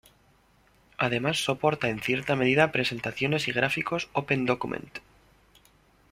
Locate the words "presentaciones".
2.71-3.47